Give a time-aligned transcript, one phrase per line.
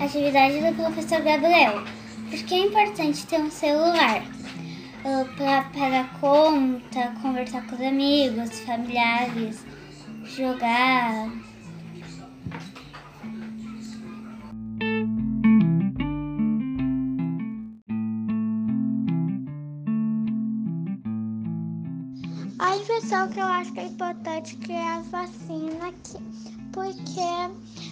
[0.00, 1.84] atividade do professor Gabriel.
[2.30, 9.64] Porque é importante ter um celular uh, para pagar conta, conversar com os amigos, familiares,
[10.24, 11.30] jogar.
[23.30, 26.18] Que eu acho que é importante que é a vacina, aqui,
[26.72, 27.20] porque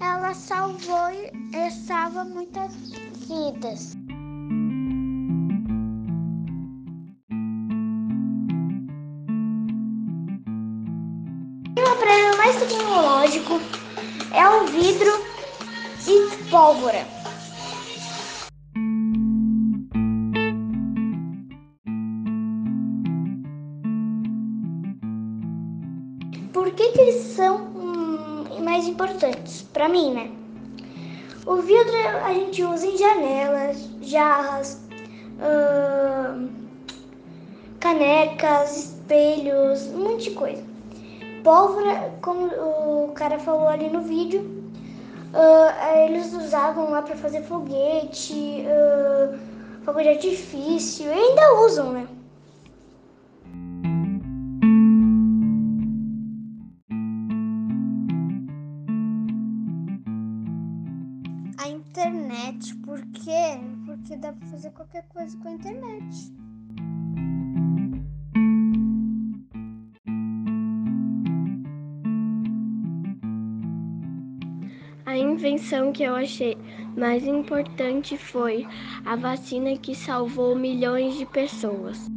[0.00, 2.74] ela salvou e salva muitas
[3.28, 3.96] vidas.
[11.78, 13.60] O aparelho mais tecnológico
[14.32, 15.12] é o vidro
[16.08, 17.19] e pólvora.
[29.00, 29.62] Importantes?
[29.72, 30.30] Para mim, né?
[31.46, 34.78] O vidro a gente usa em janelas, jarras,
[37.78, 40.62] canecas, espelhos, um monte de coisa.
[41.42, 44.42] Pólvora, como o cara falou ali no vídeo,
[45.32, 49.38] uh, eles usavam lá para fazer foguete, uh,
[49.82, 52.06] fogo de artifício, e ainda usam, né?
[62.10, 63.60] Internet, por quê?
[63.86, 66.32] Porque dá pra fazer qualquer coisa com a internet.
[75.06, 76.56] A invenção que eu achei
[76.96, 78.66] mais importante foi
[79.04, 82.08] a vacina que salvou milhões de pessoas.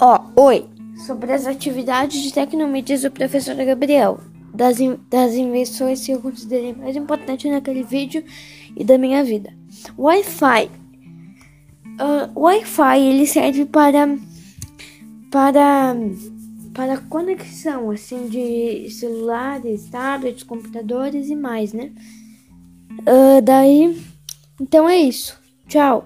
[0.00, 0.66] Ó, oi!
[1.06, 4.20] Sobre as atividades de tecnomídias do professor Gabriel,
[4.54, 8.24] das, in das invenções que eu considerei mais importantes naquele vídeo
[8.76, 9.52] e da minha vida.
[9.98, 10.70] Wi-Fi.
[12.00, 14.16] Uh, Wi-Fi ele serve para
[15.30, 15.96] para
[16.72, 21.92] para conexão assim de celulares, tablets, computadores e mais, né?
[23.00, 23.96] Uh, daí,
[24.60, 25.38] então é isso.
[25.68, 26.04] Tchau.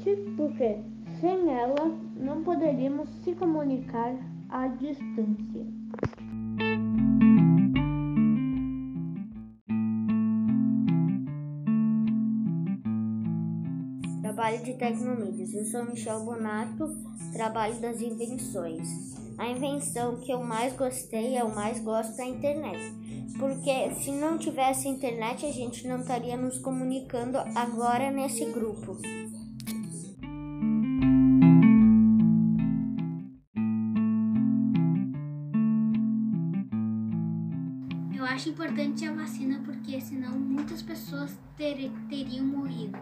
[0.00, 0.78] Internet, porque
[1.20, 4.14] sem ela não poderíamos se comunicar
[4.48, 5.66] à distância.
[14.22, 15.52] Trabalho de Tecnomídias.
[15.52, 16.88] Eu sou Michel Bonato,
[17.32, 18.88] trabalho das invenções.
[19.38, 22.78] A invenção que eu mais gostei, eu mais gosto da internet.
[23.38, 28.98] Porque se não tivesse internet, a gente não estaria nos comunicando agora nesse grupo.
[38.20, 42.98] Eu acho importante a vacina porque senão muitas pessoas ter, teriam morrido.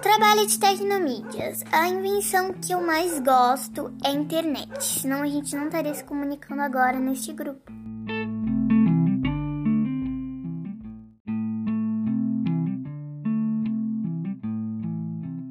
[0.00, 1.62] Trabalho de tecnomídias.
[1.70, 4.82] A invenção que eu mais gosto é a internet.
[4.82, 7.77] Senão a gente não estaria se comunicando agora neste grupo.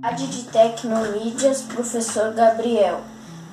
[0.08, 3.02] Atividade de Tecnomídias, professor Gabriel.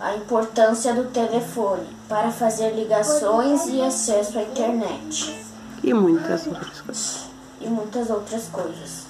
[0.01, 5.35] A importância do telefone para fazer ligações e acesso à internet.
[5.83, 7.29] E muitas outras coisas.
[7.61, 9.07] E muitas outras coisas.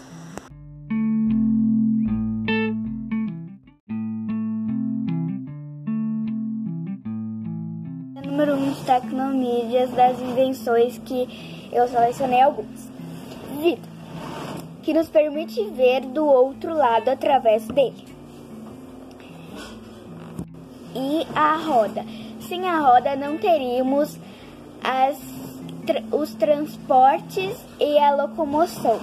[8.24, 12.88] Número 1 um de tecnomídias das invenções que eu selecionei algumas.
[13.60, 13.93] Vidro,
[14.84, 18.04] que nos permite ver do outro lado através dele.
[20.94, 22.04] E a roda.
[22.40, 24.18] Sem a roda não teríamos
[24.82, 25.18] as,
[26.12, 29.00] os transportes e a locomoção.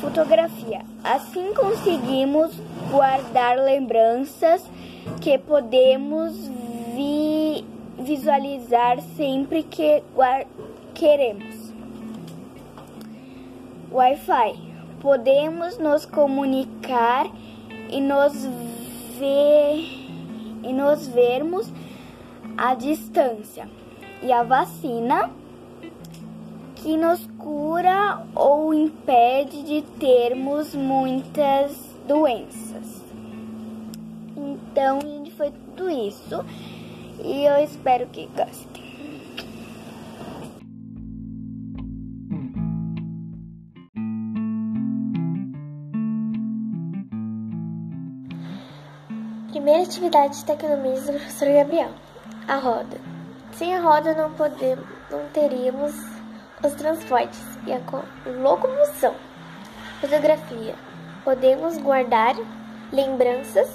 [0.00, 0.82] Fotografia.
[1.02, 2.52] Assim conseguimos
[2.90, 4.62] guardar lembranças
[5.22, 6.34] que podemos
[6.94, 7.64] vi,
[7.98, 10.02] visualizar sempre que
[10.92, 11.63] queremos.
[13.94, 14.58] Wi-Fi.
[15.00, 17.30] Podemos nos comunicar
[17.88, 18.32] e nos
[19.16, 19.76] ver
[20.64, 21.72] e nos vermos
[22.56, 23.68] à distância.
[24.20, 25.30] E a vacina
[26.74, 31.72] que nos cura ou impede de termos muitas
[32.08, 33.00] doenças.
[34.36, 36.44] Então, gente, foi tudo isso.
[37.22, 38.73] E eu espero que gostem.
[49.54, 51.90] Primeira atividade de tecnologia do professor Gabriel.
[52.48, 52.98] A roda.
[53.52, 55.94] Sem a roda não podemos, não teríamos
[56.60, 57.78] os transportes e a
[58.42, 59.14] locomoção.
[60.00, 60.74] Fotografia.
[61.22, 62.34] Podemos guardar
[62.90, 63.72] lembranças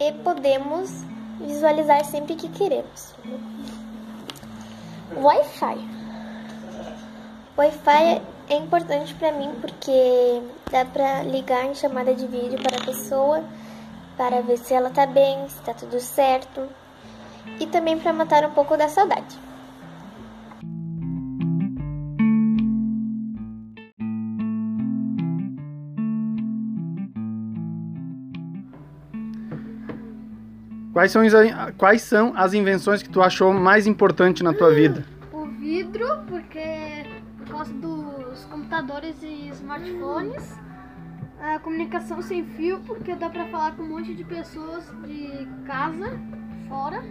[0.00, 0.90] e podemos
[1.38, 3.14] visualizar sempre que queremos.
[5.16, 5.88] Wi-Fi.
[7.56, 12.84] Wi-Fi é importante para mim porque dá para ligar em chamada de vídeo para a
[12.84, 13.44] pessoa
[14.16, 16.68] para ver se ela tá bem, se tá tudo certo
[17.60, 19.38] e também para matar um pouco da saudade.
[30.92, 31.22] Quais são,
[31.76, 35.04] quais são as invenções que tu achou mais importante na tua vida?
[35.32, 37.04] O vidro, porque
[37.38, 40.63] por causa dos computadores e smartphones.
[41.46, 46.18] A comunicação sem fio, porque dá pra falar com um monte de pessoas de casa,
[46.66, 47.04] fora.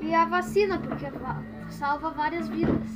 [0.00, 1.06] E a vacina, porque
[1.70, 2.88] salva várias vidas.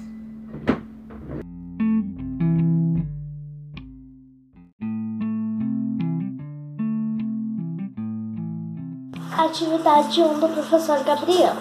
[9.38, 11.54] Atividade 1 do professor Gabriel.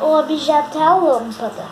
[0.00, 1.64] O objeto é a lâmpada.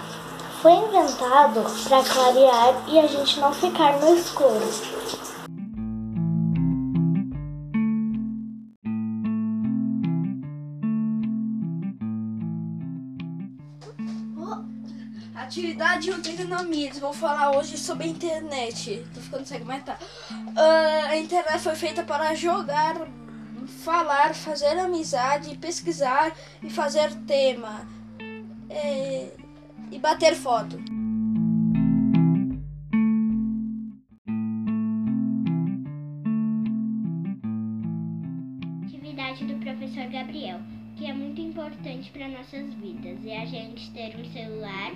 [0.63, 5.28] Foi inventado para clarear e a gente não ficar no escuro.
[15.59, 17.01] Atividade 1 Tecnomias.
[17.01, 19.05] Vou falar hoje sobre a internet.
[19.13, 19.99] Tô ficando sem comentar.
[20.31, 23.09] Uh, a internet foi feita para jogar
[23.67, 26.33] falar, fazer amizade, pesquisar
[26.63, 27.85] e fazer tema
[28.71, 29.33] é,
[29.91, 30.77] e bater foto.
[38.87, 40.61] Atividade do professor Gabriel,
[40.97, 44.93] que é muito importante para nossas vidas, é a gente ter um celular,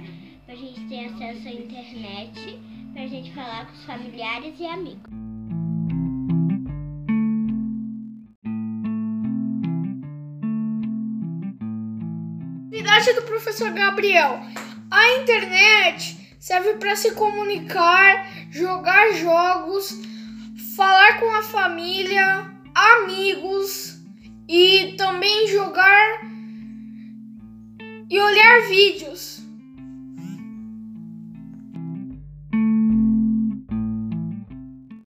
[0.49, 2.59] a gente ter acesso à internet,
[2.93, 5.03] para a gente falar com os familiares e amigos.
[12.69, 14.41] Atividade do professor Gabriel.
[14.91, 20.01] A internet serve para se comunicar, jogar jogos,
[20.77, 24.01] falar com a família, amigos
[24.49, 26.21] e também jogar
[28.11, 29.42] e olhar vídeos.